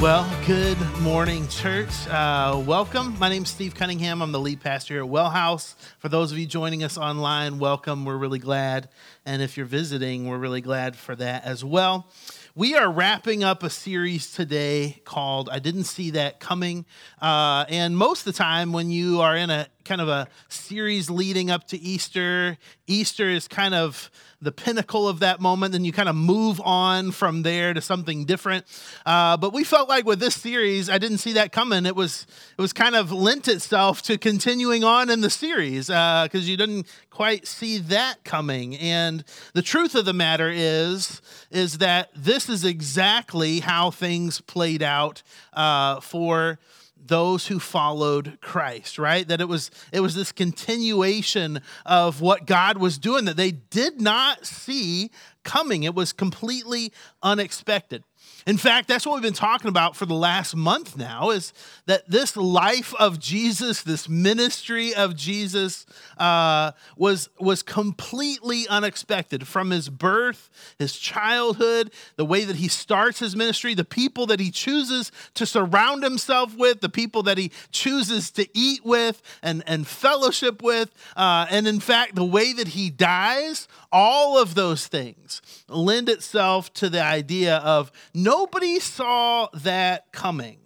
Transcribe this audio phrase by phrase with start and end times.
[0.00, 1.90] Well, good morning, church.
[2.08, 3.18] Uh, welcome.
[3.18, 4.22] My name's Steve Cunningham.
[4.22, 5.76] I'm the lead pastor here at Well House.
[5.98, 8.06] For those of you joining us online, welcome.
[8.06, 8.88] We're really glad.
[9.26, 12.08] And if you're visiting, we're really glad for that as well.
[12.54, 16.86] We are wrapping up a series today called I Didn't See That Coming.
[17.20, 21.10] Uh, and most of the time, when you are in a kind of a series
[21.10, 22.56] leading up to Easter,
[22.86, 24.10] Easter is kind of
[24.42, 25.72] the pinnacle of that moment.
[25.72, 28.64] Then you kind of move on from there to something different.
[29.04, 31.86] Uh, but we felt like with this series, I didn't see that coming.
[31.86, 32.26] It was
[32.56, 36.56] it was kind of lent itself to continuing on in the series because uh, you
[36.56, 38.76] didn't quite see that coming.
[38.76, 41.20] And the truth of the matter is
[41.50, 45.22] is that this is exactly how things played out
[45.52, 46.58] uh, for
[47.06, 49.26] those who followed Christ, right?
[49.26, 54.00] That it was it was this continuation of what God was doing that they did
[54.00, 55.10] not see
[55.44, 55.82] coming.
[55.82, 56.92] It was completely
[57.22, 58.04] unexpected.
[58.46, 61.52] In fact, that's what we've been talking about for the last month now is
[61.86, 65.84] that this life of Jesus, this ministry of Jesus,
[66.16, 69.46] uh, was, was completely unexpected.
[69.46, 70.48] From his birth,
[70.78, 75.44] his childhood, the way that he starts his ministry, the people that he chooses to
[75.44, 80.94] surround himself with, the people that he chooses to eat with and, and fellowship with,
[81.14, 86.72] uh, and in fact, the way that he dies, all of those things lend itself
[86.74, 90.58] to the idea of nobody saw that coming.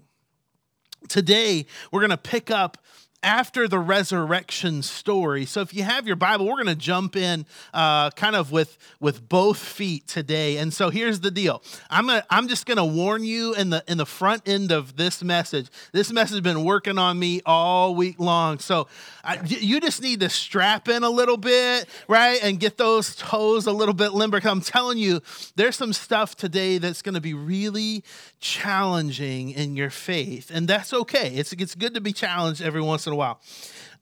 [1.09, 2.79] Today, we're going to pick up
[3.25, 5.47] after the resurrection story.
[5.47, 8.77] So if you have your Bible, we're going to jump in uh, kind of with
[9.01, 10.59] with both feet today.
[10.59, 11.63] And so here's the deal.
[11.89, 14.97] I'm gonna, I'm just going to warn you in the in the front end of
[14.97, 15.69] this message.
[15.93, 18.59] This message has been working on me all week long.
[18.59, 18.89] So
[19.25, 23.67] I, you just need to strap in a little bit, right, and get those toes
[23.67, 24.41] a little bit limber.
[24.45, 25.23] I'm telling you,
[25.57, 28.05] there's some stuff today that's going to be really
[28.41, 31.29] challenging in your faith, and that's okay.
[31.35, 33.41] It's it's good to be challenged every once in a while.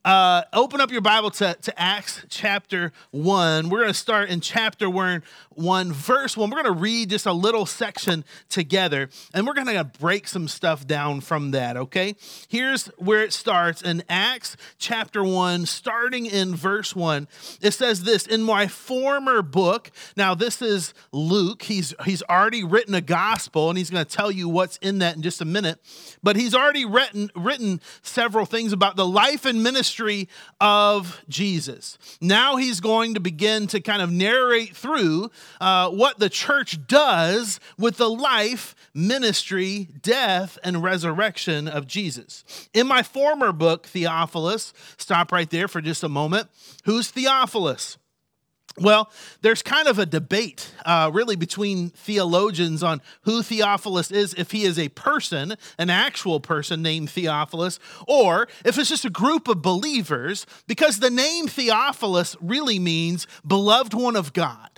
[0.04, 3.68] Uh, open up your Bible to, to Acts chapter 1.
[3.68, 6.50] We're going to start in chapter 1, 1, verse 1.
[6.50, 10.48] We're going to read just a little section together, and we're going to break some
[10.48, 12.16] stuff down from that, okay?
[12.48, 17.28] Here's where it starts in Acts chapter 1, starting in verse 1.
[17.60, 21.62] It says this In my former book, now this is Luke.
[21.62, 25.14] He's, he's already written a gospel, and he's going to tell you what's in that
[25.14, 25.78] in just a minute.
[26.24, 30.26] But he's already written, written several things about the life and ministry ministry
[30.58, 31.98] of Jesus.
[32.20, 35.30] Now he's going to begin to kind of narrate through
[35.60, 42.42] uh, what the church does with the life, ministry, death, and resurrection of Jesus.
[42.72, 46.48] In my former book, Theophilus, stop right there for just a moment.
[46.84, 47.98] Who's Theophilus?
[48.78, 49.10] Well,
[49.42, 54.64] there's kind of a debate, uh, really, between theologians on who Theophilus is, if he
[54.64, 59.60] is a person, an actual person named Theophilus, or if it's just a group of
[59.60, 64.71] believers, because the name Theophilus really means beloved one of God.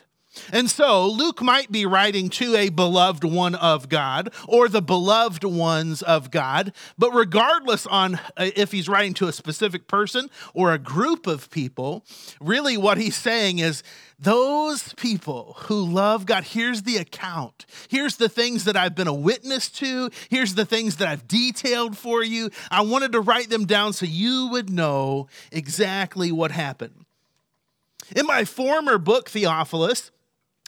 [0.52, 5.44] And so Luke might be writing to a beloved one of God or the beloved
[5.44, 10.72] ones of God, but regardless on uh, if he's writing to a specific person or
[10.72, 12.04] a group of people,
[12.40, 13.82] really what he's saying is
[14.18, 17.66] those people who love God, here's the account.
[17.88, 20.10] Here's the things that I've been a witness to.
[20.30, 22.50] Here's the things that I've detailed for you.
[22.70, 27.04] I wanted to write them down so you would know exactly what happened.
[28.14, 30.10] In my former book, Theophilus,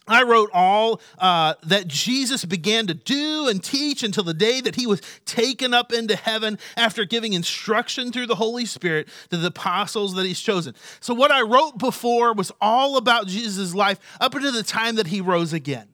[0.08, 4.76] I wrote all uh, that Jesus began to do and teach until the day that
[4.76, 9.48] he was taken up into heaven after giving instruction through the Holy Spirit to the
[9.48, 10.74] apostles that he's chosen.
[11.00, 15.08] So, what I wrote before was all about Jesus' life up until the time that
[15.08, 15.88] he rose again.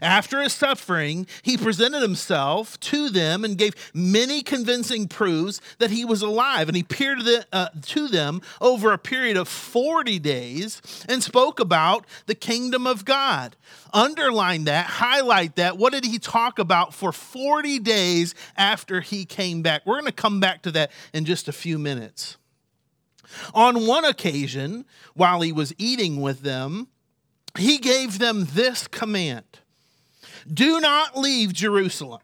[0.00, 6.04] After his suffering, he presented himself to them and gave many convincing proofs that he
[6.04, 6.68] was alive.
[6.68, 7.20] And he appeared
[7.52, 13.04] uh, to them over a period of 40 days and spoke about the kingdom of
[13.04, 13.56] God.
[13.92, 15.76] Underline that, highlight that.
[15.76, 19.82] What did he talk about for 40 days after he came back?
[19.84, 22.36] We're going to come back to that in just a few minutes.
[23.52, 26.88] On one occasion, while he was eating with them,
[27.58, 29.60] he gave them this command
[30.52, 32.20] do not leave Jerusalem,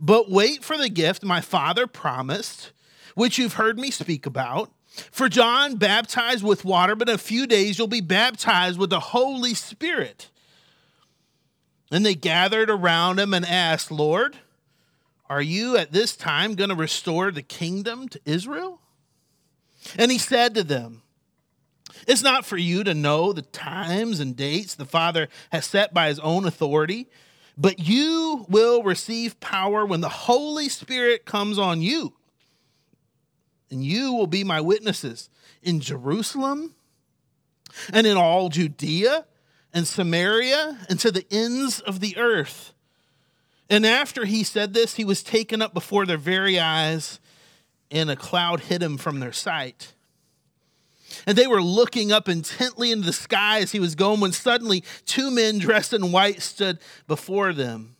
[0.00, 2.72] but wait for the gift my father promised,
[3.14, 4.70] which you've heard me speak about.
[5.10, 9.00] For John baptized with water, but in a few days you'll be baptized with the
[9.00, 10.28] Holy Spirit.
[11.90, 14.36] And they gathered around him and asked, Lord,
[15.28, 18.80] are you at this time going to restore the kingdom to Israel?
[19.98, 21.02] And he said to them,
[22.06, 26.08] It's not for you to know the times and dates the Father has set by
[26.08, 27.08] his own authority
[27.56, 32.14] But you will receive power when the Holy Spirit comes on you.
[33.70, 35.30] And you will be my witnesses
[35.62, 36.74] in Jerusalem
[37.92, 39.26] and in all Judea
[39.72, 42.72] and Samaria and to the ends of the earth.
[43.70, 47.20] And after he said this, he was taken up before their very eyes,
[47.90, 49.94] and a cloud hid him from their sight.
[51.26, 54.84] And they were looking up intently into the sky as he was going when suddenly
[55.06, 57.96] two men dressed in white stood before them.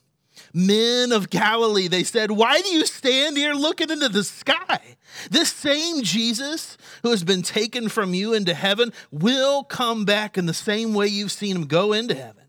[0.54, 4.96] Men of Galilee, they said, Why do you stand here looking into the sky?
[5.30, 10.46] This same Jesus who has been taken from you into heaven will come back in
[10.46, 12.44] the same way you've seen him go into heaven.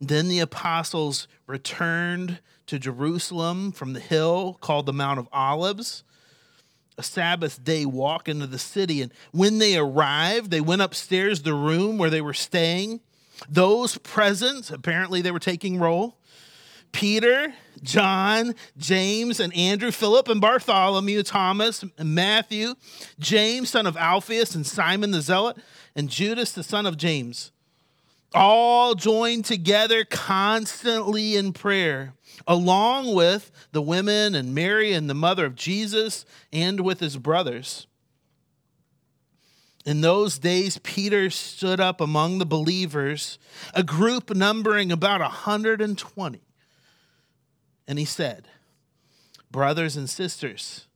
[0.00, 6.04] Then the apostles returned to Jerusalem from the hill called the Mount of Olives
[6.98, 9.00] a Sabbath day walk into the city.
[9.00, 13.00] And when they arrived, they went upstairs the room where they were staying.
[13.48, 16.18] Those present, apparently they were taking roll.
[16.90, 22.74] Peter, John, James, and Andrew, Philip, and Bartholomew, Thomas, and Matthew,
[23.18, 25.58] James, son of Alphaeus, and Simon the Zealot,
[25.94, 27.52] and Judas, the son of James,
[28.34, 32.14] all joined together constantly in prayer
[32.46, 37.86] along with the women and Mary and the mother of Jesus and with his brothers.
[39.86, 43.38] In those days, Peter stood up among the believers,
[43.72, 46.40] a group numbering about 120.
[47.86, 48.48] And he said,
[49.50, 50.87] Brothers and sisters,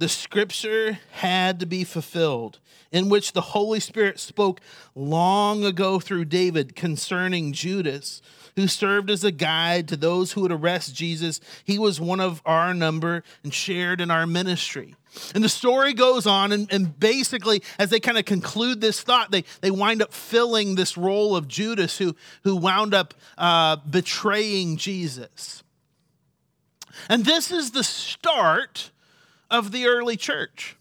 [0.00, 2.58] the scripture had to be fulfilled,
[2.90, 4.58] in which the Holy Spirit spoke
[4.94, 8.22] long ago through David concerning Judas
[8.56, 11.38] who served as a guide to those who would arrest Jesus.
[11.64, 14.96] He was one of our number and shared in our ministry.
[15.34, 19.30] And the story goes on, and, and basically, as they kind of conclude this thought,
[19.30, 24.78] they, they wind up filling this role of Judas, who, who wound up uh, betraying
[24.78, 25.62] Jesus.
[27.08, 28.90] And this is the start
[29.50, 30.76] of the early church.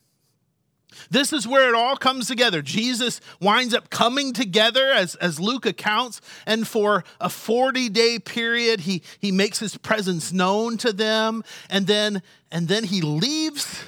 [1.09, 2.61] This is where it all comes together.
[2.61, 8.81] Jesus winds up coming together as, as Luke accounts, and for a 40 day period,
[8.81, 12.21] he, he makes his presence known to them, and then,
[12.51, 13.83] and then he leaves,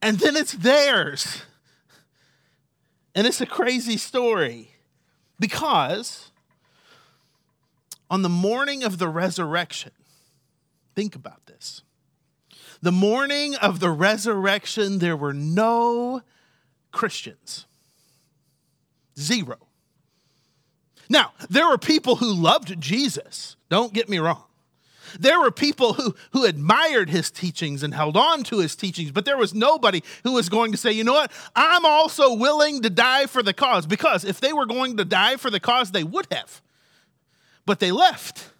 [0.00, 1.42] and then it's theirs.
[3.14, 4.70] And it's a crazy story
[5.38, 6.30] because
[8.10, 9.92] on the morning of the resurrection,
[10.94, 11.82] think about this
[12.82, 16.22] the morning of the resurrection, there were no
[16.90, 17.66] Christians.
[19.18, 19.56] Zero.
[21.08, 24.44] Now, there were people who loved Jesus, don't get me wrong.
[25.20, 29.26] There were people who, who admired his teachings and held on to his teachings, but
[29.26, 32.90] there was nobody who was going to say, you know what, I'm also willing to
[32.90, 33.86] die for the cause.
[33.86, 36.62] Because if they were going to die for the cause, they would have.
[37.66, 38.50] But they left.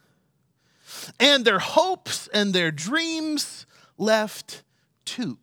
[1.19, 3.67] And their hopes and their dreams
[3.99, 4.62] left
[5.05, 5.39] too.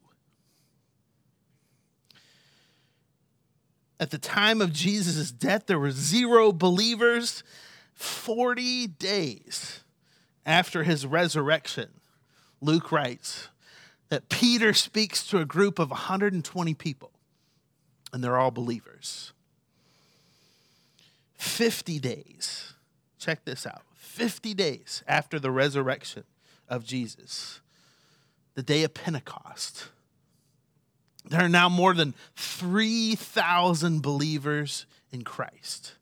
[4.00, 7.44] At the time of Jesus' death, there were zero believers.
[7.96, 9.82] 40 days
[10.46, 11.90] after his resurrection,
[12.62, 13.50] Luke writes
[14.08, 17.12] that Peter speaks to a group of 120 people,
[18.14, 19.34] and they're all believers.
[21.36, 22.74] 50 days,
[23.18, 26.24] check this out 50 days after the resurrection
[26.68, 27.62] of Jesus,
[28.60, 29.88] the day of Pentecost.
[31.24, 35.94] There are now more than 3,000 believers in Christ.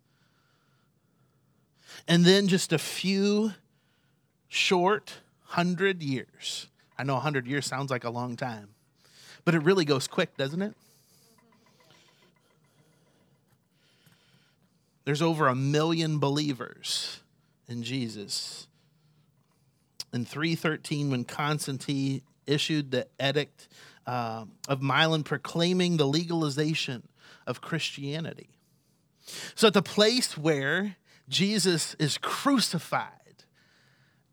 [2.08, 3.52] And then just a few
[4.48, 6.66] short hundred years.
[6.98, 8.70] I know 100 years sounds like a long time,
[9.46, 10.74] but it really goes quick, doesn't it?
[15.06, 17.20] There's over a million believers
[17.68, 18.66] in Jesus.
[20.12, 23.68] In 313, when Constantine issued the edict
[24.06, 27.08] uh, of Milan proclaiming the legalization
[27.46, 28.50] of Christianity.
[29.56, 30.96] So, at the place where
[31.28, 33.12] Jesus is crucified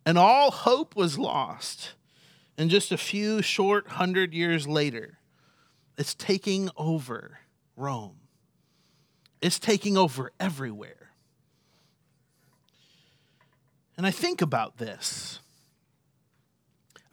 [0.07, 1.95] and all hope was lost,
[2.57, 5.19] and just a few short hundred years later,
[5.99, 7.39] it's taking over
[7.77, 8.17] Rome.
[9.41, 11.11] It's taking over everywhere.
[13.97, 15.41] And I think about this.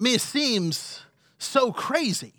[0.02, 1.02] I mean, it seems
[1.38, 2.34] so crazy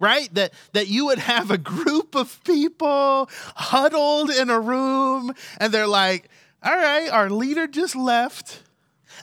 [0.00, 0.32] right?
[0.34, 5.86] That that you would have a group of people huddled in a room and they're
[5.86, 6.28] like
[6.62, 8.62] all right our leader just left.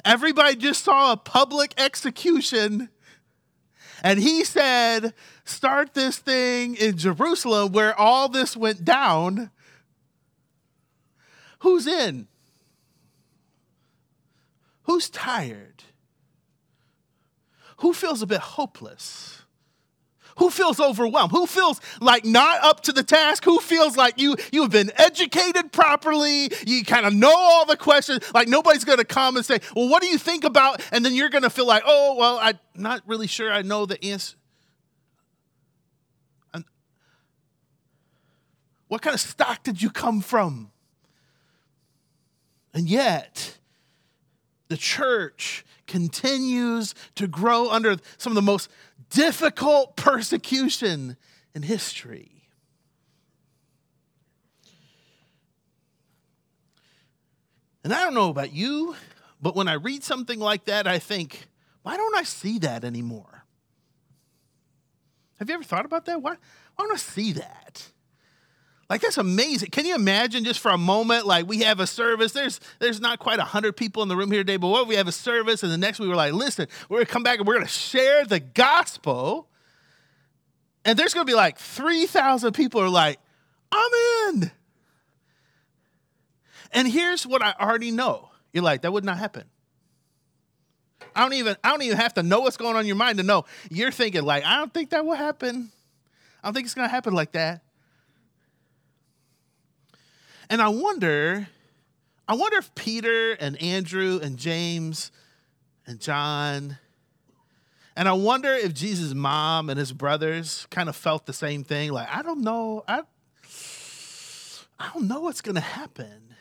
[0.05, 2.89] Everybody just saw a public execution.
[4.03, 9.49] And he said start this thing in Jerusalem where all this went down.
[11.59, 12.27] Who's in?
[14.83, 15.83] Who's tired?
[17.77, 19.41] Who feels a bit hopeless?
[20.37, 21.31] Who feels overwhelmed?
[21.31, 23.43] Who feels like not up to the task?
[23.43, 26.51] Who feels like you you have been educated properly?
[26.65, 28.23] You kind of know all the questions.
[28.33, 31.15] Like nobody's going to come and say, "Well, what do you think about?" And then
[31.15, 34.37] you're going to feel like, "Oh, well, I'm not really sure I know the answer."
[36.53, 36.65] And
[38.87, 40.71] what kind of stock did you come from?
[42.75, 43.57] And yet,
[44.67, 48.69] the church continues to grow under some of the most
[49.09, 51.17] difficult persecution
[51.55, 52.37] in history.
[57.83, 58.95] And I don't know about you,
[59.41, 61.47] but when I read something like that, I think,
[61.83, 63.45] why don't I see that anymore?
[65.39, 66.21] Have you ever thought about that?
[66.21, 67.91] Why, why don't I see that?
[68.89, 69.69] Like that's amazing.
[69.69, 71.27] Can you imagine just for a moment?
[71.27, 72.31] Like we have a service.
[72.31, 75.07] There's there's not quite hundred people in the room here today, but what we have
[75.07, 77.47] a service, and the next week we were like, listen, we're gonna come back and
[77.47, 79.49] we're gonna share the gospel.
[80.85, 83.19] And there's gonna be like three thousand people are like,
[83.73, 83.91] I'm
[84.29, 84.51] in.
[86.71, 88.29] And here's what I already know.
[88.53, 89.43] You're like, that would not happen.
[91.13, 93.17] I don't even I don't even have to know what's going on in your mind
[93.17, 93.43] to know.
[93.69, 95.71] You're thinking like, I don't think that will happen.
[96.41, 97.63] I don't think it's gonna happen like that.
[100.49, 101.47] And I wonder,
[102.27, 105.11] I wonder if Peter and Andrew and James
[105.85, 106.77] and John,
[107.97, 111.91] and I wonder if Jesus' mom and his brothers kind of felt the same thing.
[111.91, 113.01] Like, I don't know, I,
[114.79, 116.35] I don't know what's going to happen.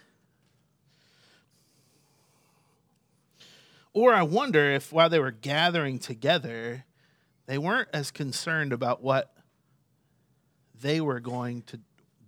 [3.93, 6.85] Or I wonder if while they were gathering together,
[7.47, 9.35] they weren't as concerned about what
[10.81, 11.81] they were going to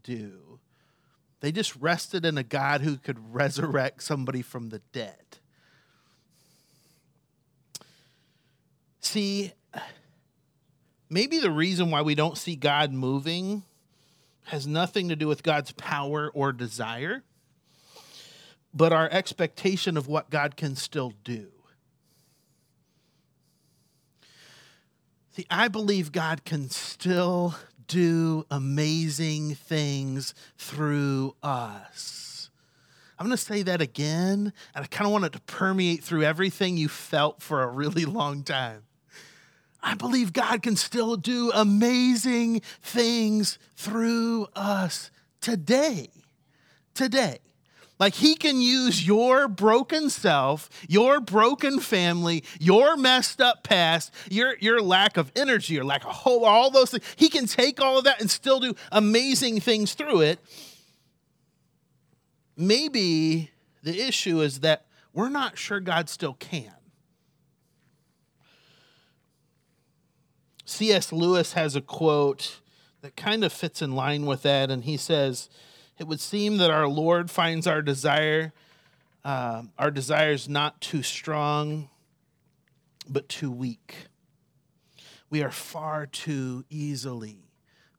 [0.02, 0.47] do
[1.40, 5.38] they just rested in a God who could resurrect somebody from the dead.
[9.00, 9.52] See,
[11.08, 13.62] maybe the reason why we don't see God moving
[14.44, 17.22] has nothing to do with God's power or desire,
[18.74, 21.48] but our expectation of what God can still do.
[25.32, 27.54] See, I believe God can still
[27.88, 32.50] do amazing things through us.
[33.18, 36.22] I'm going to say that again, and I kind of want it to permeate through
[36.22, 38.84] everything you felt for a really long time.
[39.82, 46.10] I believe God can still do amazing things through us today.
[46.94, 47.38] Today.
[47.98, 54.56] Like he can use your broken self, your broken family, your messed up past, your,
[54.60, 57.04] your lack of energy your lack of hope, all those things.
[57.16, 60.38] He can take all of that and still do amazing things through it.
[62.56, 63.50] Maybe
[63.82, 66.72] the issue is that we're not sure God still can.
[70.64, 71.12] C.S.
[71.12, 72.60] Lewis has a quote
[73.00, 75.48] that kind of fits in line with that, and he says,
[75.98, 78.52] it would seem that our Lord finds our desire,
[79.24, 81.88] uh, our desires not too strong,
[83.08, 83.94] but too weak.
[85.30, 87.50] We are far too easily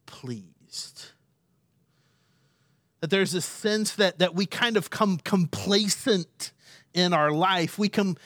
[0.06, 1.12] pleased.
[3.01, 6.51] That there's a sense that, that we kind of come complacent
[6.94, 7.77] in our life.
[7.77, 8.18] We come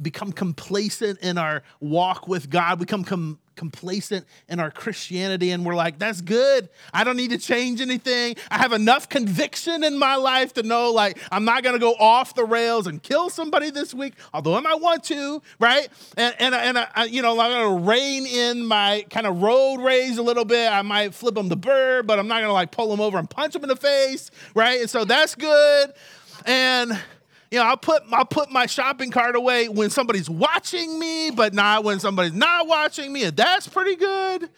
[0.00, 2.80] become complacent in our walk with God.
[2.80, 6.68] We come com- complacent in our Christianity and we're like, that's good.
[6.92, 8.36] I don't need to change anything.
[8.50, 11.94] I have enough conviction in my life to know, like, I'm not going to go
[11.94, 15.88] off the rails and kill somebody this week, although I might want to, right?
[16.16, 19.76] And, and, and I, you know, I'm going to rein in my kind of road
[19.80, 20.70] rage a little bit.
[20.70, 23.18] I might flip them the bird, but I'm not going to like pull them over
[23.18, 24.80] and punch them in the face, right?
[24.80, 25.92] And so that's good.
[26.46, 26.98] And
[27.54, 31.54] you know, I'll put I'll put my shopping cart away when somebody's watching me, but
[31.54, 34.50] not when somebody's not watching me, and that's pretty good.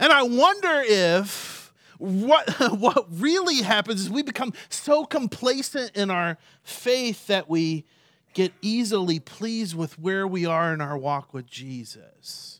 [0.00, 2.48] And I wonder if what
[2.78, 7.84] what really happens is we become so complacent in our faith that we
[8.32, 12.55] get easily pleased with where we are in our walk with Jesus.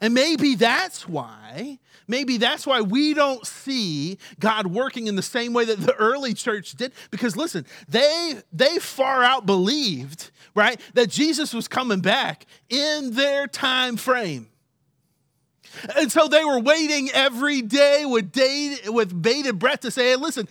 [0.00, 1.78] And maybe that's why,
[2.08, 6.32] maybe that's why we don't see God working in the same way that the early
[6.32, 6.92] church did.
[7.10, 13.46] Because listen, they they far out believed, right, that Jesus was coming back in their
[13.46, 14.48] time frame.
[15.96, 20.16] And so they were waiting every day with day, with bated breath to say, hey,
[20.16, 20.48] listen,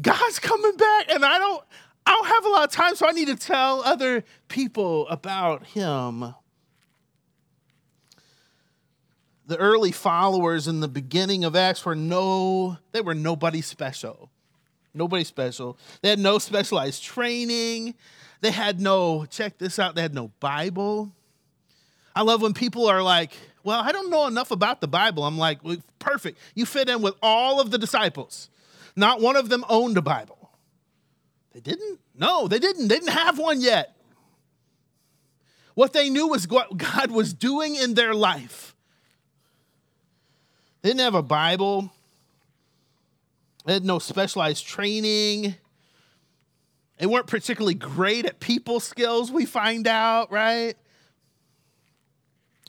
[0.00, 1.64] God's coming back, and I don't
[2.06, 5.66] I don't have a lot of time, so I need to tell other people about
[5.66, 6.34] him
[9.50, 14.30] the early followers in the beginning of Acts were no, they were nobody special.
[14.94, 15.76] Nobody special.
[16.02, 17.96] They had no specialized training.
[18.42, 21.10] They had no, check this out, they had no Bible.
[22.14, 23.32] I love when people are like,
[23.64, 25.24] well, I don't know enough about the Bible.
[25.24, 26.38] I'm like, well, perfect.
[26.54, 28.50] You fit in with all of the disciples.
[28.94, 30.52] Not one of them owned a Bible.
[31.54, 31.98] They didn't?
[32.14, 32.86] No, they didn't.
[32.86, 33.96] They didn't have one yet.
[35.74, 38.69] What they knew was what God was doing in their life.
[40.82, 41.92] They didn't have a Bible.
[43.66, 45.54] They had no specialized training.
[46.98, 50.74] They weren't particularly great at people skills, we find out, right?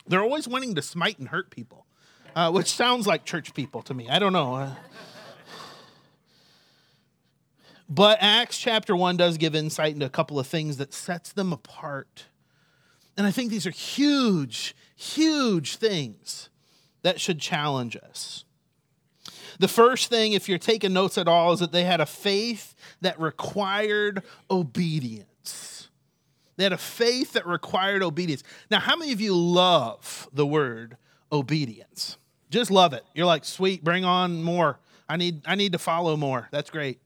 [0.08, 1.86] They're always wanting to smite and hurt people,
[2.36, 4.10] uh, which sounds like church people to me.
[4.10, 4.56] I don't know.
[4.56, 4.76] Uh,
[7.90, 11.52] but Acts chapter 1 does give insight into a couple of things that sets them
[11.52, 12.28] apart.
[13.18, 16.50] And I think these are huge, huge things
[17.04, 18.46] that should challenge us.
[19.60, 22.74] The first thing, if you're taking notes at all, is that they had a faith
[23.02, 25.90] that required obedience.
[26.58, 28.44] They had a faith that required obedience.
[28.70, 30.98] Now, how many of you love the word
[31.32, 32.18] obedience?
[32.50, 33.04] Just love it.
[33.14, 34.80] You're like, sweet, bring on more.
[35.08, 36.48] I need, I need to follow more.
[36.52, 37.00] That's great.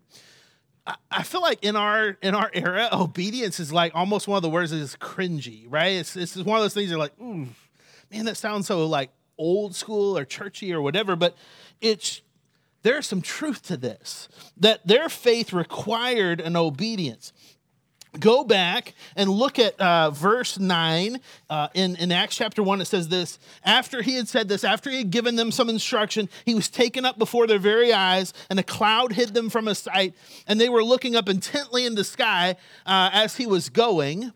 [1.09, 4.49] I feel like in our in our era, obedience is like almost one of the
[4.49, 5.93] words that is cringy, right?
[5.93, 10.17] It's it's one of those things you're like, man, that sounds so like old school
[10.17, 11.15] or churchy or whatever.
[11.15, 11.35] But
[11.81, 12.21] it's
[12.83, 17.33] there's some truth to this that their faith required an obedience
[18.19, 22.85] go back and look at uh, verse 9 uh, in, in acts chapter 1 it
[22.85, 26.55] says this after he had said this after he had given them some instruction he
[26.55, 30.13] was taken up before their very eyes and a cloud hid them from his sight
[30.47, 34.31] and they were looking up intently in the sky uh, as he was going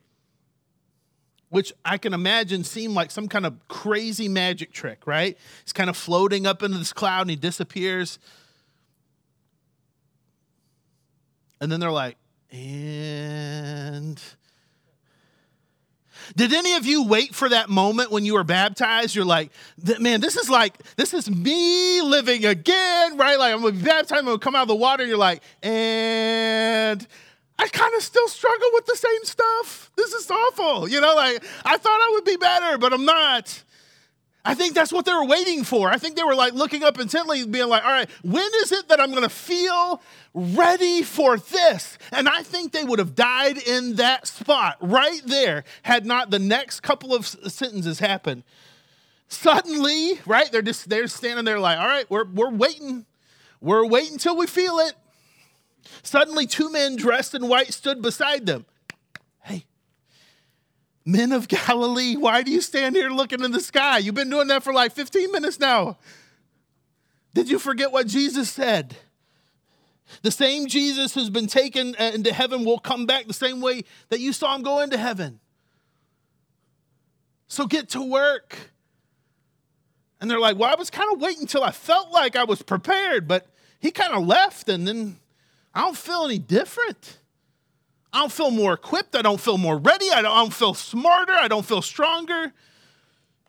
[1.49, 5.89] which i can imagine seemed like some kind of crazy magic trick right he's kind
[5.89, 8.19] of floating up into this cloud and he disappears
[11.61, 12.17] And then they're like,
[12.51, 14.21] and
[16.35, 19.15] did any of you wait for that moment when you were baptized?
[19.15, 19.51] You're like,
[19.99, 23.37] man, this is like, this is me living again, right?
[23.37, 25.05] Like, I'm gonna be baptized, I'm gonna come out of the water.
[25.05, 27.05] You're like, and
[27.59, 29.91] I kind of still struggle with the same stuff.
[29.97, 30.87] This is awful.
[30.87, 33.63] You know, like, I thought I would be better, but I'm not.
[34.45, 35.89] I think that's what they were waiting for.
[35.89, 38.87] I think they were like looking up intently, being like, all right, when is it
[38.87, 40.01] that I'm going to feel
[40.33, 41.97] ready for this?
[42.13, 46.39] And I think they would have died in that spot right there had not the
[46.39, 48.43] next couple of sentences happened.
[49.27, 50.49] Suddenly, right?
[50.49, 53.05] They're just they're standing there like, all right, we're we're waiting.
[53.61, 54.93] We're waiting till we feel it.
[56.03, 58.65] Suddenly, two men dressed in white stood beside them.
[59.43, 59.65] Hey,
[61.05, 63.97] men of Galilee, why do you stand here looking in the sky?
[63.97, 65.97] You've been doing that for like 15 minutes now.
[67.33, 68.97] Did you forget what Jesus said?
[70.21, 73.83] The same Jesus who's been taken uh, into heaven will come back the same way
[74.09, 75.39] that you saw him go into heaven.
[77.47, 78.57] So get to work.
[80.19, 82.61] And they're like, Well, I was kind of waiting until I felt like I was
[82.61, 83.47] prepared, but
[83.79, 85.17] he kind of left, and then
[85.73, 87.19] I don't feel any different.
[88.11, 89.15] I don't feel more equipped.
[89.15, 90.07] I don't feel more ready.
[90.11, 91.33] I don't, I don't feel smarter.
[91.33, 92.53] I don't feel stronger.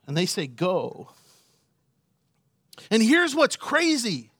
[0.06, 1.08] And they say, Go.
[2.90, 4.30] And here's what's crazy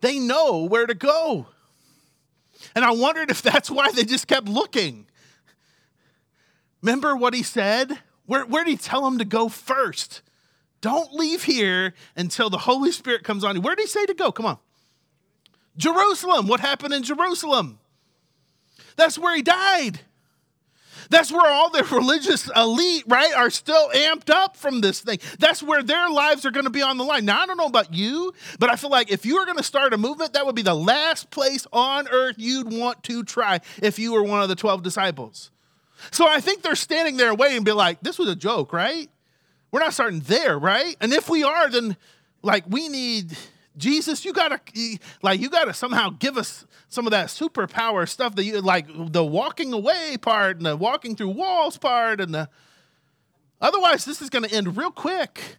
[0.00, 1.46] they know where to go.
[2.74, 5.06] And I wondered if that's why they just kept looking.
[6.82, 7.98] Remember what he said?
[8.26, 10.22] Where, where did he tell them to go first?
[10.80, 13.60] Don't leave here until the Holy Spirit comes on you.
[13.60, 14.30] Where did he say to go?
[14.30, 14.58] Come on.
[15.76, 16.46] Jerusalem.
[16.46, 17.78] What happened in Jerusalem?
[18.96, 20.00] That's where he died.
[21.10, 25.18] That's where all the religious elite, right, are still amped up from this thing.
[25.38, 27.24] That's where their lives are going to be on the line.
[27.24, 29.62] Now, I don't know about you, but I feel like if you were going to
[29.62, 33.60] start a movement, that would be the last place on earth you'd want to try
[33.82, 35.50] if you were one of the 12 disciples.
[36.10, 39.08] So I think they're standing there waiting and be like, this was a joke, right?
[39.70, 40.96] We're not starting there, right?
[41.00, 41.96] And if we are, then
[42.42, 43.36] like we need
[43.76, 44.60] Jesus, you gotta
[45.22, 49.24] like you gotta somehow give us some of that superpower stuff that you like the
[49.24, 52.48] walking away part and the walking through walls part and the
[53.60, 55.58] otherwise this is gonna end real quick.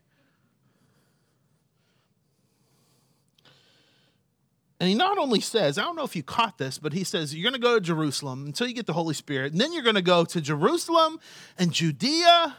[4.79, 7.33] And he not only says, I don't know if you caught this, but he says,
[7.33, 9.51] You're to go to Jerusalem until you get the Holy Spirit.
[9.51, 11.19] And then you're to go to Jerusalem
[11.57, 12.55] and Judea,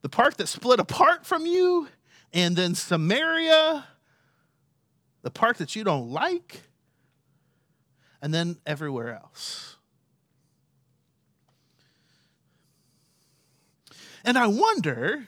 [0.00, 1.88] the part that split apart from you,
[2.32, 3.84] and then Samaria
[5.26, 6.60] the part that you don't like,
[8.22, 9.74] and then everywhere else.
[14.24, 15.26] And I wonder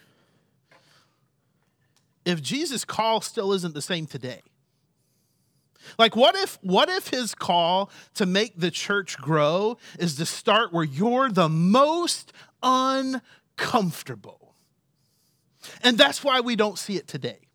[2.25, 4.43] if Jesus' call still isn't the same today.
[5.99, 10.73] Like what if what if his call to make the church grow is to start
[10.73, 12.33] where you're the most
[12.63, 14.55] uncomfortable?
[15.83, 17.48] And that's why we don't see it today.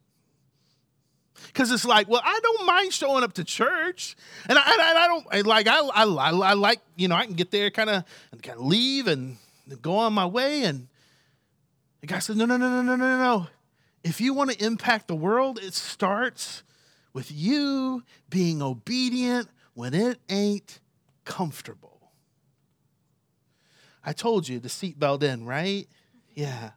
[1.47, 4.15] Because it's like, well, I don't mind showing up to church,
[4.47, 7.51] and I, I, I don't like I, I, I like you know I can get
[7.51, 9.37] there kind of and kind of leave and
[9.81, 10.87] go on my way, and
[12.03, 13.47] the guy said, no, no, no, no, no, no, no.
[14.03, 16.63] If you want to impact the world, it starts
[17.13, 20.81] with you being obedient when it ain't
[21.23, 22.11] comfortable.
[24.03, 25.87] I told you the seatbelt in, right?
[26.33, 26.71] Yeah.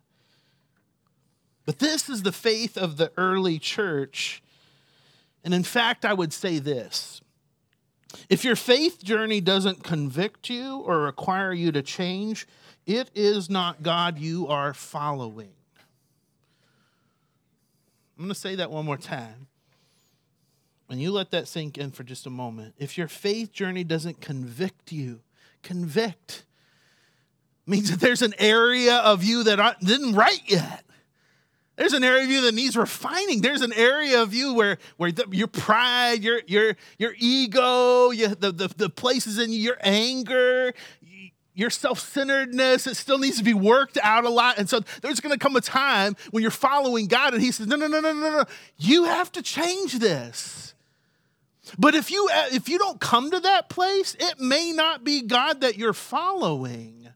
[1.64, 4.44] But this is the faith of the early church.
[5.46, 7.20] And in fact, I would say this
[8.28, 12.48] if your faith journey doesn't convict you or require you to change,
[12.85, 15.52] it is not God you are following.
[18.18, 19.46] I'm going to say that one more time.
[20.88, 22.74] And you let that sink in for just a moment.
[22.76, 25.20] If your faith journey doesn't convict you,
[25.62, 26.44] convict
[27.66, 30.86] means that there's an area of you that didn't right yet.
[31.76, 33.42] There's an area of you that needs refining.
[33.42, 38.28] There's an area of you where, where the, your pride, your, your, your ego, you,
[38.28, 40.72] the, the, the places in you, your anger,
[41.52, 44.58] your self centeredness, it still needs to be worked out a lot.
[44.58, 47.66] And so there's going to come a time when you're following God and He says,
[47.66, 48.44] No, no, no, no, no, no.
[48.78, 50.74] You have to change this.
[51.78, 55.62] But if you, if you don't come to that place, it may not be God
[55.62, 57.08] that you're following.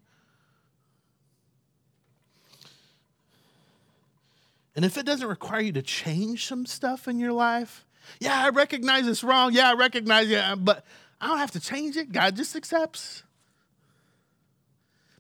[4.81, 7.85] And if it doesn't require you to change some stuff in your life,
[8.19, 9.53] yeah, I recognize it's wrong.
[9.53, 10.87] Yeah, I recognize it, uh, but
[11.21, 12.13] I don't have to change it.
[12.13, 13.23] God just accepts.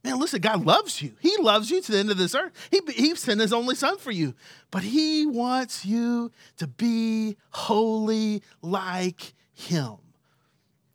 [0.03, 1.12] Man, listen, God loves you.
[1.20, 2.53] He loves you to the end of this earth.
[2.70, 4.33] He, he sent his only son for you,
[4.70, 9.96] but he wants you to be holy like him.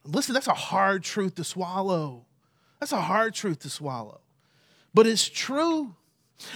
[0.04, 2.26] Listen, that's a hard truth to swallow.
[2.80, 4.22] That's a hard truth to swallow,
[4.92, 5.94] but it's true.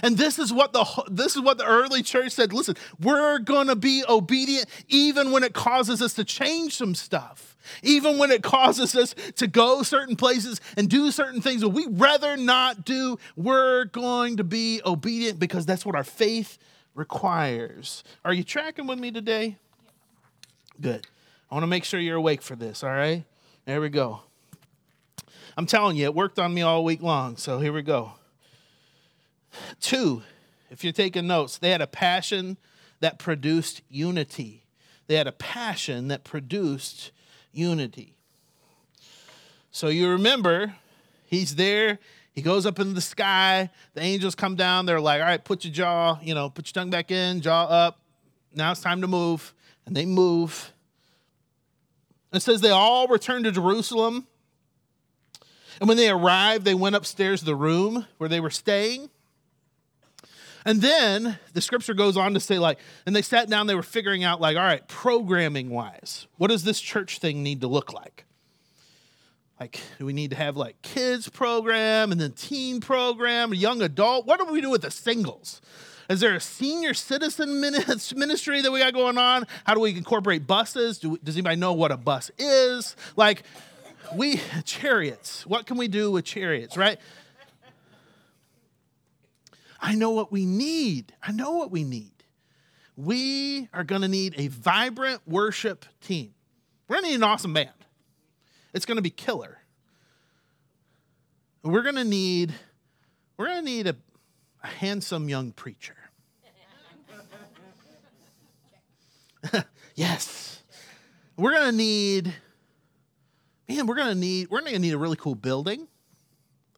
[0.02, 2.52] And this is what the this is what the early church said.
[2.52, 7.56] Listen, we're going to be obedient even when it causes us to change some stuff.
[7.82, 11.86] Even when it causes us to go certain places and do certain things that we
[11.88, 16.58] rather not do, we're going to be obedient because that's what our faith
[16.94, 18.02] requires.
[18.24, 19.56] Are you tracking with me today?
[20.80, 21.06] Good.
[21.50, 23.24] I want to make sure you're awake for this, all right?
[23.66, 24.22] There we go.
[25.56, 28.12] I'm telling you, it worked on me all week long, so here we go.
[29.80, 30.22] Two,
[30.70, 32.56] if you're taking notes, they had a passion
[33.00, 34.64] that produced unity.
[35.06, 37.10] They had a passion that produced
[37.52, 38.14] unity.
[39.72, 40.74] So you remember,
[41.26, 41.98] he's there.
[42.32, 43.70] He goes up into the sky.
[43.94, 44.86] The angels come down.
[44.86, 47.64] They're like, all right, put your jaw, you know, put your tongue back in, jaw
[47.64, 48.00] up.
[48.54, 49.52] Now it's time to move.
[49.86, 50.72] And they move.
[52.32, 54.26] It says they all returned to Jerusalem.
[55.80, 59.10] And when they arrived, they went upstairs to the room where they were staying.
[60.64, 63.82] And then the scripture goes on to say, like, and they sat down, they were
[63.82, 67.92] figuring out, like, all right, programming wise, what does this church thing need to look
[67.92, 68.24] like?
[69.60, 74.26] Like, do we need to have like kids program and then teen program, young adult?
[74.26, 75.60] What do we do with the singles?
[76.08, 77.60] Is there a senior citizen
[78.16, 79.46] ministry that we got going on?
[79.64, 80.98] How do we incorporate buses?
[80.98, 82.96] Do, does anybody know what a bus is?
[83.16, 83.42] Like,
[84.16, 86.98] we, chariots, what can we do with chariots, right?
[89.80, 91.14] I know what we need.
[91.22, 92.12] I know what we need.
[92.96, 96.34] We are going to need a vibrant worship team.
[96.86, 97.70] We're going to need an awesome band.
[98.74, 99.58] It's going to be killer.
[101.62, 102.52] We're going to need
[103.36, 103.96] we're going to need a,
[104.62, 105.96] a handsome young preacher.
[109.94, 110.62] yes.
[111.36, 112.34] We're going to need
[113.68, 115.88] man, we're going to need we're going to need a really cool building.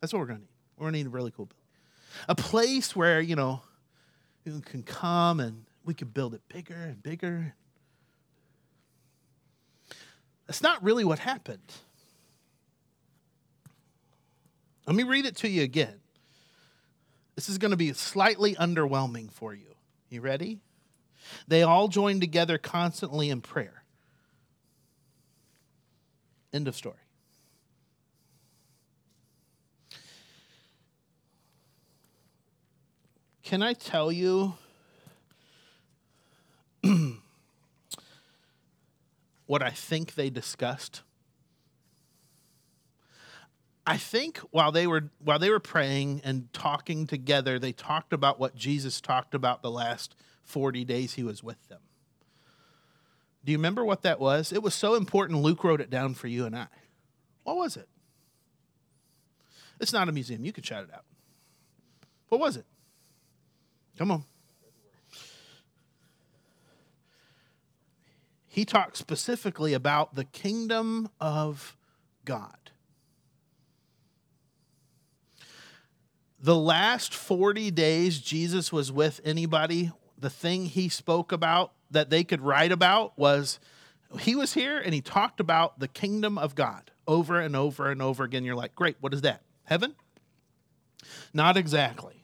[0.00, 0.52] That's what we're going to need.
[0.76, 1.61] We're going to need a really cool building
[2.28, 3.62] a place where, you know,
[4.44, 7.54] you can come and we can build it bigger and bigger.
[10.46, 11.72] That's not really what happened.
[14.86, 16.00] Let me read it to you again.
[17.36, 19.74] This is going to be slightly underwhelming for you.
[20.10, 20.60] You ready?
[21.48, 23.84] They all joined together constantly in prayer.
[26.52, 26.96] End of story.
[33.42, 34.54] Can I tell you
[39.46, 41.02] what I think they discussed?
[43.84, 48.38] I think while they were while they were praying and talking together, they talked about
[48.38, 51.80] what Jesus talked about the last 40 days he was with them.
[53.44, 54.52] Do you remember what that was?
[54.52, 56.68] It was so important, Luke wrote it down for you and I.
[57.42, 57.88] What was it?
[59.80, 60.44] It's not a museum.
[60.44, 61.04] You can shout it out.
[62.28, 62.66] What was it?
[63.98, 64.24] Come on.
[68.46, 71.74] He talks specifically about the kingdom of
[72.24, 72.70] God.
[76.38, 82.24] The last 40 days Jesus was with anybody, the thing he spoke about that they
[82.24, 83.58] could write about was
[84.20, 88.02] he was here and he talked about the kingdom of God over and over and
[88.02, 88.44] over again.
[88.44, 89.42] You're like, great, what is that?
[89.64, 89.94] Heaven?
[91.32, 92.21] Not exactly.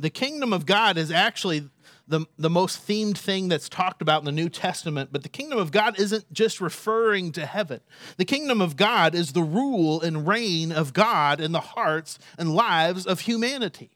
[0.00, 1.68] The kingdom of God is actually
[2.08, 5.58] the, the most themed thing that's talked about in the New Testament, but the kingdom
[5.58, 7.80] of God isn't just referring to heaven.
[8.16, 12.54] The kingdom of God is the rule and reign of God in the hearts and
[12.54, 13.90] lives of humanity.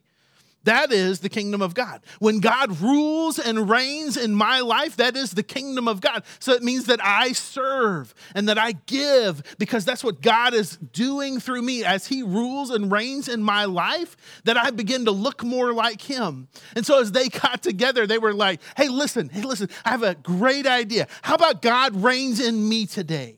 [0.65, 2.01] That is the kingdom of God.
[2.19, 6.23] When God rules and reigns in my life, that is the kingdom of God.
[6.39, 10.77] So it means that I serve and that I give because that's what God is
[10.77, 15.11] doing through me as He rules and reigns in my life, that I begin to
[15.11, 16.47] look more like Him.
[16.75, 20.03] And so as they got together, they were like, hey, listen, hey, listen, I have
[20.03, 21.07] a great idea.
[21.21, 23.37] How about God reigns in me today?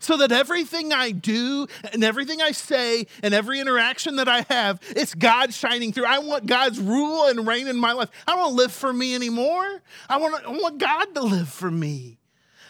[0.00, 4.80] So that everything I do and everything I say and every interaction that I have,
[4.90, 6.06] it's God shining through.
[6.06, 8.10] I want God's rule and reign in my life.
[8.26, 9.82] I don't live for me anymore.
[10.08, 12.18] I want, I want God to live for me.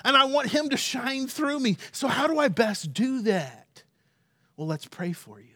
[0.04, 1.78] And I want Him to shine through me.
[1.92, 3.82] So, how do I best do that?
[4.56, 5.46] Well, let's pray for you.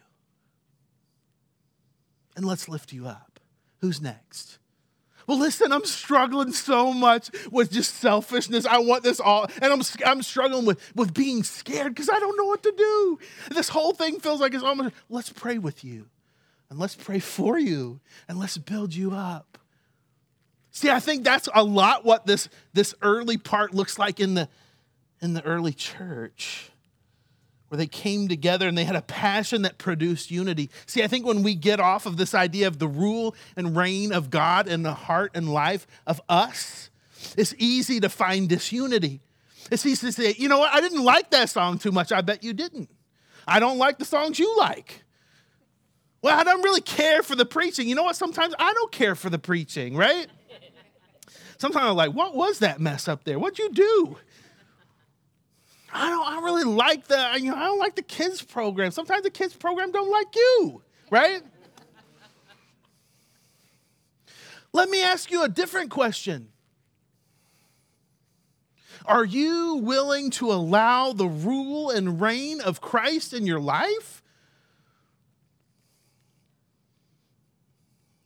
[2.35, 3.39] And let's lift you up.
[3.81, 4.58] Who's next?
[5.29, 8.65] Well, listen, I'm struggling so much with just selfishness.
[8.65, 12.35] I want this all, and I'm, I'm struggling with, with being scared because I don't
[12.35, 13.19] know what to do.
[13.51, 16.07] This whole thing feels like it's almost, let's pray with you,
[16.71, 19.59] and let's pray for you, and let's build you up.
[20.71, 24.49] See, I think that's a lot what this, this early part looks like in the,
[25.21, 26.71] in the early church
[27.69, 30.69] where they came together and they had a passion that produced unity.
[30.85, 34.11] See, I think when we get off of this idea of the rule and reign
[34.11, 36.89] of God in the heart and life of us,
[37.37, 39.21] it's easy to find disunity.
[39.71, 42.11] It's easy to say, you know what, I didn't like that song too much.
[42.11, 42.89] I bet you didn't.
[43.47, 45.03] I don't like the songs you like.
[46.21, 47.87] Well, I don't really care for the preaching.
[47.87, 48.15] You know what?
[48.15, 50.27] Sometimes I don't care for the preaching, right?
[51.57, 53.39] Sometimes I'm like, what was that mess up there?
[53.39, 54.17] What'd you do?
[55.91, 58.91] I don't, I really like the, you know, I don't like the kids program.
[58.91, 61.41] Sometimes the kids program don't like you, right?
[64.71, 66.49] Let me ask you a different question.
[69.05, 74.18] Are you willing to allow the rule and reign of Christ in your life?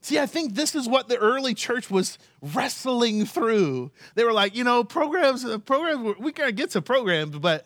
[0.04, 3.90] See, I think this is what the early church was wrestling through.
[4.16, 7.66] They were like, you know, programs, uh, programs, we gotta get to programs, but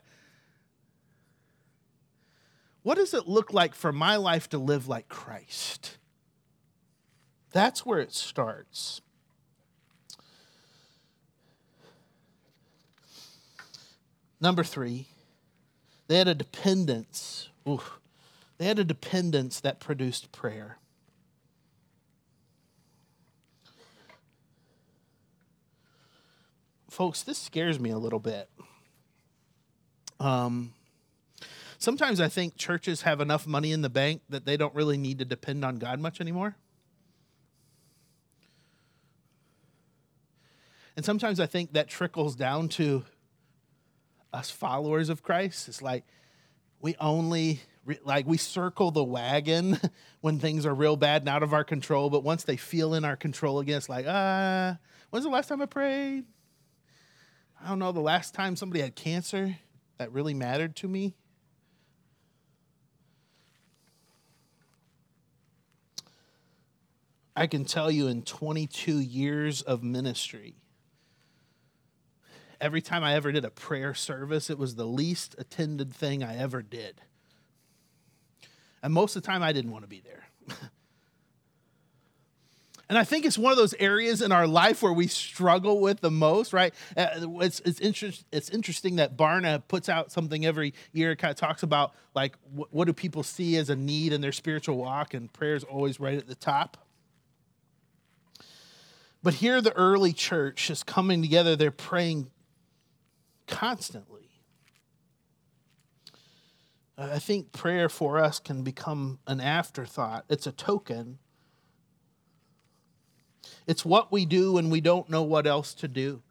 [2.83, 5.97] what does it look like for my life to live like Christ?
[7.53, 9.01] That's where it starts.
[14.39, 15.07] Number three,
[16.07, 17.49] they had a dependence.
[17.67, 17.81] Ooh,
[18.59, 20.77] they had a dependence that produced prayer.
[26.97, 28.49] Folks, this scares me a little bit.
[30.19, 30.73] Um,
[31.77, 35.19] sometimes I think churches have enough money in the bank that they don't really need
[35.19, 36.55] to depend on God much anymore.
[40.95, 43.05] And sometimes I think that trickles down to
[44.33, 45.67] us followers of Christ.
[45.67, 46.03] It's like
[46.81, 47.61] we only
[48.05, 49.79] like we circle the wagon
[50.21, 53.05] when things are real bad and out of our control, but once they feel in
[53.05, 54.79] our control again, it's like, ah,
[55.11, 56.25] when's the last time I prayed?
[57.63, 59.57] I don't know, the last time somebody had cancer
[59.97, 61.15] that really mattered to me.
[67.35, 70.55] I can tell you in 22 years of ministry,
[72.59, 76.37] every time I ever did a prayer service, it was the least attended thing I
[76.37, 77.01] ever did.
[78.81, 80.23] And most of the time, I didn't want to be there.
[82.89, 85.99] And I think it's one of those areas in our life where we struggle with
[85.99, 86.73] the most, right?
[86.95, 91.13] Uh, it's, it's, interest, it's interesting that Barna puts out something every year.
[91.17, 94.31] Kind of talks about, like, what, what do people see as a need in their
[94.31, 96.77] spiritual walk, and prayer is always right at the top.
[99.21, 102.29] But here, the early church is coming together, they're praying
[103.47, 104.29] constantly.
[106.97, 111.19] I think prayer for us can become an afterthought, it's a token
[113.67, 116.21] it's what we do when we don't know what else to do.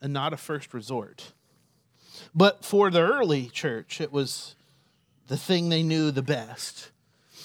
[0.00, 1.32] and not a first resort.
[2.34, 4.56] But for the early church, it was
[5.28, 6.90] the thing they knew the best.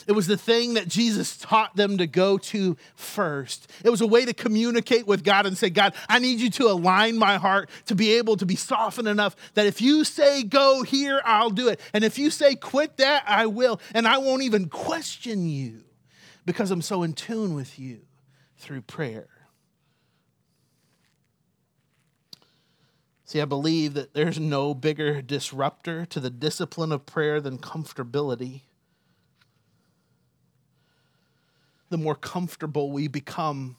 [0.07, 3.71] It was the thing that Jesus taught them to go to first.
[3.83, 6.65] It was a way to communicate with God and say, God, I need you to
[6.71, 10.81] align my heart to be able to be softened enough that if you say go
[10.81, 11.79] here, I'll do it.
[11.93, 13.79] And if you say quit that, I will.
[13.93, 15.83] And I won't even question you
[16.43, 18.06] because I'm so in tune with you
[18.57, 19.27] through prayer.
[23.25, 28.61] See, I believe that there's no bigger disruptor to the discipline of prayer than comfortability.
[31.89, 33.75] The more comfortable we become,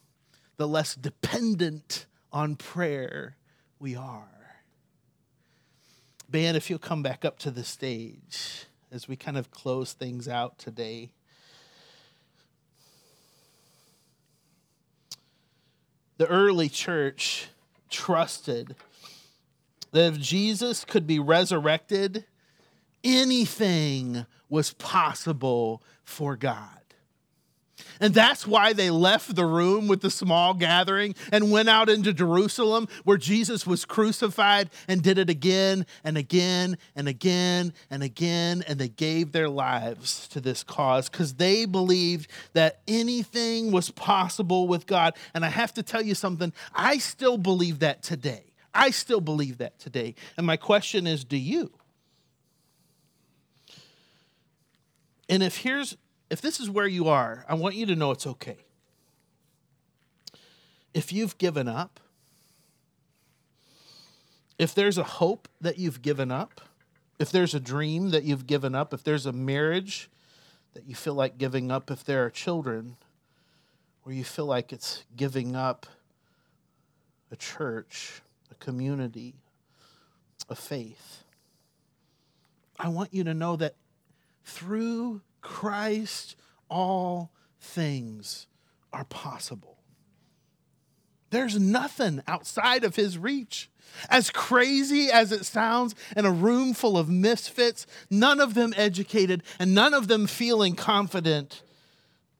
[0.58, 3.36] the less dependent on prayer
[3.78, 4.38] we are.
[6.28, 10.28] Ben, if you'll come back up to the stage as we kind of close things
[10.28, 11.10] out today.
[16.18, 17.48] The early church
[17.88, 18.76] trusted
[19.92, 22.24] that if Jesus could be resurrected,
[23.02, 26.77] anything was possible for God.
[28.00, 32.12] And that's why they left the room with the small gathering and went out into
[32.12, 38.62] Jerusalem where Jesus was crucified and did it again and again and again and again.
[38.66, 44.68] And they gave their lives to this cause because they believed that anything was possible
[44.68, 45.14] with God.
[45.34, 48.44] And I have to tell you something, I still believe that today.
[48.74, 50.14] I still believe that today.
[50.36, 51.72] And my question is do you?
[55.28, 55.96] And if here's
[56.30, 58.58] if this is where you are, I want you to know it's okay.
[60.94, 62.00] If you've given up,
[64.58, 66.60] if there's a hope that you've given up,
[67.18, 70.10] if there's a dream that you've given up, if there's a marriage
[70.74, 72.96] that you feel like giving up, if there are children
[74.02, 75.86] where you feel like it's giving up
[77.30, 79.34] a church, a community
[80.48, 81.24] a faith.
[82.78, 83.74] I want you to know that
[84.44, 86.36] through Christ,
[86.68, 88.46] all things
[88.92, 89.78] are possible.
[91.30, 93.70] There's nothing outside of his reach.
[94.10, 99.42] As crazy as it sounds, in a room full of misfits, none of them educated
[99.58, 101.62] and none of them feeling confident,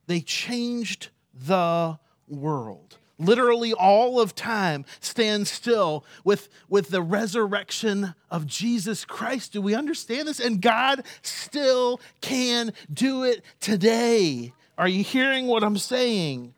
[0.07, 8.46] they changed the world literally all of time stands still with, with the resurrection of
[8.46, 9.52] Jesus Christ.
[9.52, 10.40] Do we understand this?
[10.40, 14.52] And God still can do it today.
[14.76, 16.54] Are you hearing what I'm saying?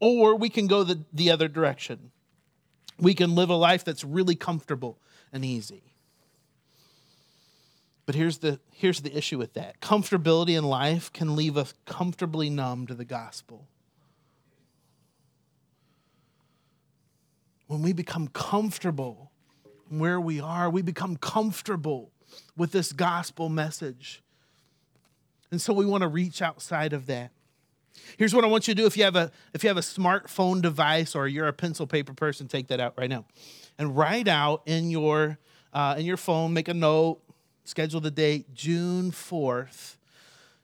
[0.00, 2.10] Or we can go the, the other direction.
[2.98, 4.98] We can live a life that's really comfortable
[5.32, 5.82] and easy.
[8.06, 12.48] But here's the, here's the issue with that comfortability in life can leave us comfortably
[12.48, 13.68] numb to the gospel.
[17.68, 19.30] When we become comfortable
[19.88, 22.10] where we are, we become comfortable
[22.56, 24.22] with this gospel message.
[25.50, 27.30] And so we want to reach outside of that.
[28.16, 29.82] Here's what I want you to do if you have a if you have a
[29.82, 33.24] smartphone device or you're a pencil paper person, take that out right now.
[33.78, 35.38] And write out in your
[35.72, 37.20] uh, in your phone, make a note,
[37.64, 39.96] schedule the date, June 4th,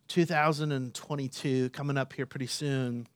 [0.09, 3.07] 2022, coming up here pretty soon.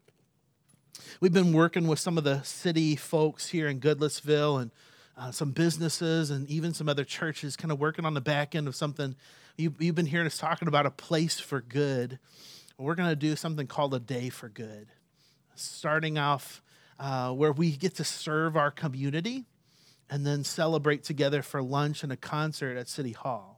[1.20, 4.70] We've been working with some of the city folks here in Goodlettsville and
[5.16, 8.68] uh, some businesses and even some other churches, kind of working on the back end
[8.68, 9.16] of something.
[9.56, 12.18] You, you've been hearing us talking about a place for good.
[12.78, 14.88] We're going to do something called a day for good,
[15.56, 16.62] starting off
[17.00, 19.46] uh, where we get to serve our community
[20.08, 23.57] and then celebrate together for lunch and a concert at City Hall.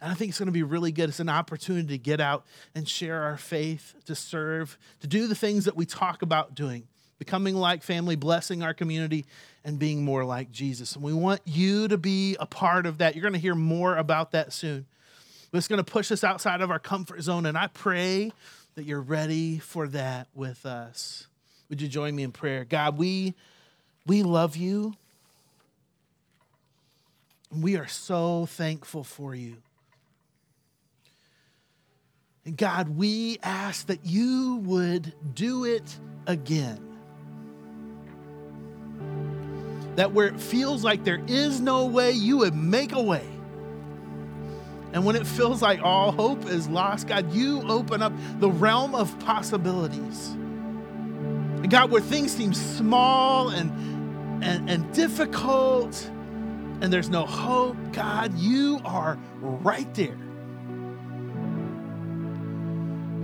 [0.00, 1.08] And I think it's going to be really good.
[1.08, 5.34] It's an opportunity to get out and share our faith, to serve, to do the
[5.34, 6.86] things that we talk about doing,
[7.18, 9.24] becoming like family, blessing our community,
[9.64, 10.94] and being more like Jesus.
[10.94, 13.14] And we want you to be a part of that.
[13.14, 14.86] You're going to hear more about that soon.
[15.50, 17.46] But it's going to push us outside of our comfort zone.
[17.46, 18.32] And I pray
[18.74, 21.26] that you're ready for that with us.
[21.68, 22.64] Would you join me in prayer?
[22.64, 23.34] God, we,
[24.06, 24.94] we love you.
[27.50, 29.58] We are so thankful for you.
[32.44, 36.80] And God, we ask that you would do it again.
[39.96, 43.26] That where it feels like there is no way, you would make a way.
[44.92, 48.94] And when it feels like all hope is lost, God, you open up the realm
[48.94, 50.30] of possibilities.
[50.30, 56.10] And God, where things seem small and, and, and difficult
[56.80, 60.18] and there's no hope, God, you are right there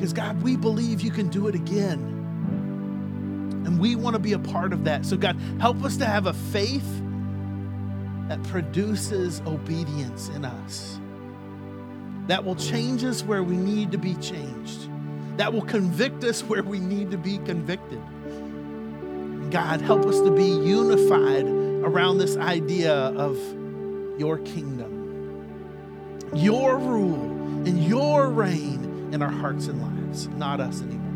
[0.01, 1.99] because, God, we believe you can do it again.
[3.67, 5.05] And we want to be a part of that.
[5.05, 7.03] So, God, help us to have a faith
[8.29, 10.99] that produces obedience in us,
[12.29, 14.89] that will change us where we need to be changed,
[15.37, 18.01] that will convict us where we need to be convicted.
[19.51, 23.37] God, help us to be unified around this idea of
[24.19, 27.21] your kingdom, your rule,
[27.67, 29.90] and your reign in our hearts and lives,
[30.29, 31.11] not us anymore.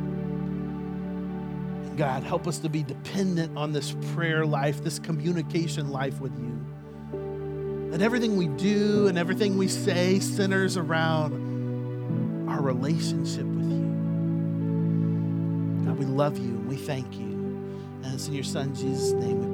[1.97, 7.91] God, help us to be dependent on this prayer life, this communication life with you.
[7.91, 13.85] That everything we do and everything we say centers around our relationship with you.
[15.87, 17.27] God, we love you and we thank you.
[18.03, 19.54] And it's in your son Jesus' name